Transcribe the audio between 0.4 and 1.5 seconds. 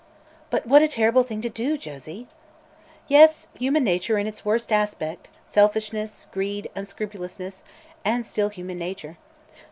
"But what a terrible thing to